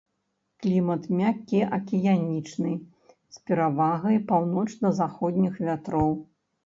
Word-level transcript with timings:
Клімат 0.61 1.03
мяккі 1.17 1.59
акіянічны 1.77 2.73
з 3.37 3.45
перавагай 3.51 4.17
паўночна-заходніх 4.33 5.53
вятроў. 5.69 6.09